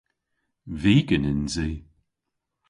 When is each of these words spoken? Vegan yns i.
Vegan 0.81 1.25
yns 1.31 1.53
i. 1.69 1.71